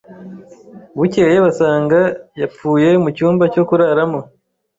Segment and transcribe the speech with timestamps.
[0.97, 1.99] Bukeye basanga
[2.41, 4.19] yapfuye mu cyumba cyo kuraramo.